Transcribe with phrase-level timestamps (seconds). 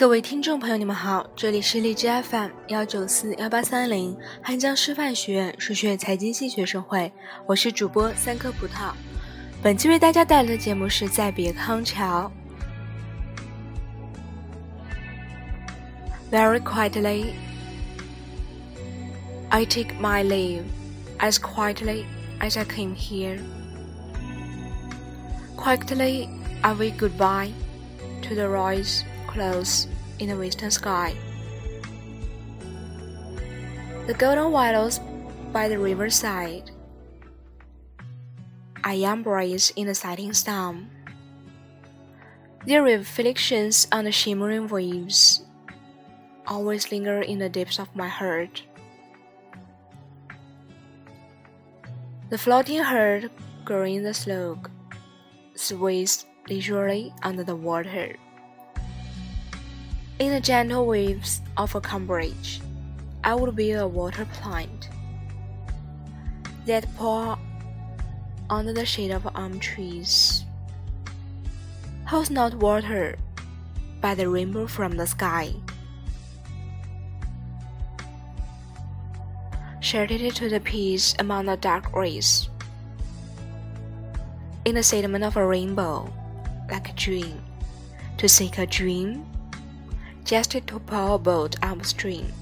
[0.00, 7.12] 各位听众朋友，你们好，这里是荔枝 FM 幺九四幺八三零汉江师范学院数学财经系学生会，
[7.44, 8.94] 我是主播三颗葡萄。
[9.62, 12.32] 本期为大家带来的节目是再别康桥。
[16.32, 17.34] Very quietly,
[19.50, 20.62] I take my leave
[21.18, 22.04] as quietly
[22.40, 23.38] as I came here.
[25.58, 26.30] Quietly,
[26.62, 27.50] I wave goodbye
[28.22, 29.84] to the rise close
[30.20, 31.16] in the western sky.
[34.06, 35.00] The golden willows
[35.52, 36.70] by the riverside.
[38.84, 40.90] I embrace in the setting sun.
[42.66, 45.42] Their reflections on the shimmering waves
[46.46, 48.62] always linger in the depths of my heart.
[52.30, 53.30] The floating herd
[53.64, 54.68] growing the slope
[55.54, 58.16] sways leisurely under the water.
[60.20, 62.60] In the gentle waves of a calm bridge,
[63.24, 64.90] I would be a water plant
[66.66, 67.38] that pour
[68.50, 70.44] under the shade of elm trees.
[72.04, 73.16] Holds not water,
[74.02, 75.54] by the rainbow from the sky.
[79.80, 82.50] Sheltered to the peace among the dark rays.
[84.66, 86.12] In the sediment of a rainbow,
[86.70, 87.40] like a dream,
[88.18, 89.24] to seek a dream,
[90.30, 92.32] just to pull a boat upstream.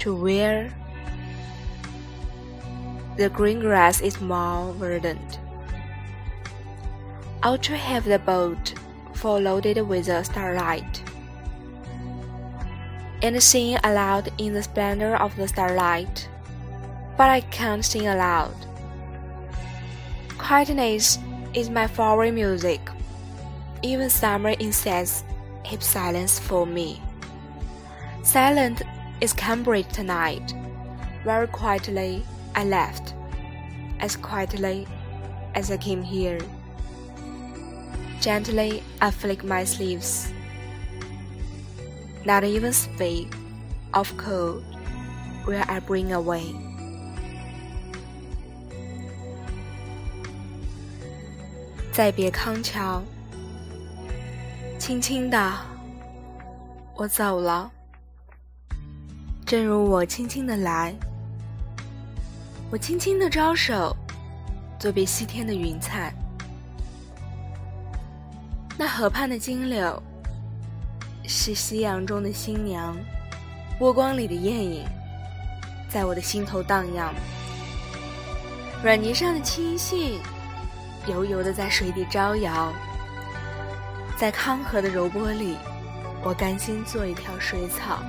[0.00, 0.74] To where
[3.16, 5.38] the green grass is more verdant.
[7.44, 8.74] Out to have the boat
[9.14, 11.04] full loaded with the starlight,
[13.22, 16.28] and sing aloud in the splendor of the starlight.
[17.16, 18.56] But I can't sing aloud.
[20.38, 21.20] Quietness
[21.54, 22.80] is my foreign music.
[23.81, 25.23] Even summer insects
[25.63, 27.01] keep silence for me.
[28.23, 28.81] Silent
[29.21, 30.53] is Cambridge tonight.
[31.23, 32.23] Very quietly
[32.55, 33.13] I left,
[33.99, 34.87] as quietly
[35.55, 36.39] as I came here.
[38.21, 40.31] Gently I flick my sleeves.
[42.25, 43.33] Not even speak
[43.93, 44.63] of cold
[45.45, 46.55] will I bring away.
[51.91, 53.03] 再别康桥，
[54.88, 55.52] 轻轻的，
[56.94, 57.70] 我走了。
[59.44, 60.94] 正如我轻轻的来，
[62.70, 63.94] 我轻轻的招手，
[64.78, 66.10] 作别西天的云彩。
[68.78, 70.02] 那河畔的金柳，
[71.24, 72.96] 是夕阳中的新娘，
[73.78, 74.86] 波光里的艳影，
[75.90, 77.12] 在我的心头荡漾。
[78.82, 80.18] 软泥上的青荇。
[81.06, 82.72] 油油的在水底招摇，
[84.18, 85.56] 在康河的柔波里，
[86.24, 88.02] 我甘心做一条水草。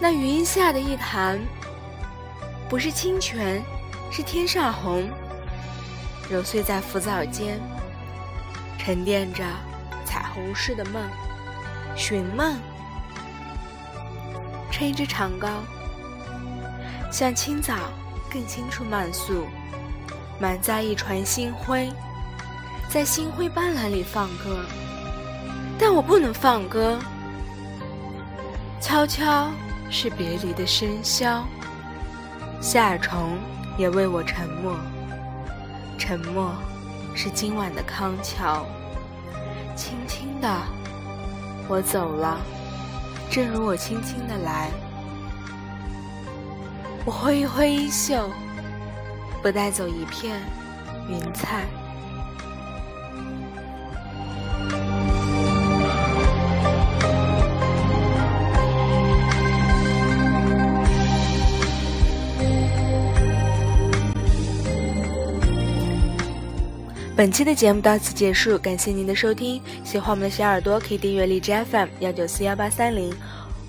[0.00, 1.38] 那云下的一潭，
[2.68, 3.62] 不是清泉，
[4.10, 5.08] 是天上虹，
[6.28, 7.60] 揉碎在浮藻间，
[8.76, 9.44] 沉淀着
[10.04, 11.00] 彩虹似的梦，
[11.94, 12.58] 寻梦。
[14.72, 15.48] 撑一支长篙，
[17.12, 17.76] 向清早
[18.32, 19.46] 更青处漫溯。
[20.40, 21.88] 满载一船星辉，
[22.92, 24.62] 在星辉斑斓里放歌，
[25.78, 26.98] 但我不能放歌。
[28.82, 29.48] 悄悄
[29.90, 31.40] 是别离的笙箫，
[32.60, 33.38] 夏虫
[33.78, 34.76] 也为我沉默。
[35.96, 36.52] 沉默
[37.14, 38.66] 是今晚的康桥，
[39.74, 40.46] 轻轻的，
[41.68, 42.38] 我走了，
[43.30, 44.68] 正如我轻轻的来。
[47.06, 48.28] 我挥一挥衣袖。
[49.42, 50.40] 不带走一片
[51.08, 51.64] 云彩。
[67.14, 69.62] 本期的节目到此结束，感谢您的收听。
[69.84, 73.12] 喜欢我们的小耳朵可以订阅荔枝 FM 幺九四幺八三零。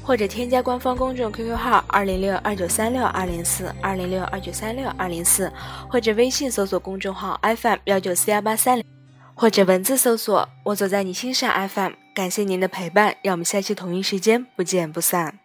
[0.06, 5.50] 或者添加官方公众 QQ 号二零六二九三六二零四二零六二九三六二零四，
[5.90, 8.86] 或者微信搜索公众号 FM 幺九四幺八三零，
[9.34, 11.94] 或者文字搜索“我走在你心上 FM”。
[12.14, 15.43] 感谢您的陪伴，让我们下期同一时间不见不散。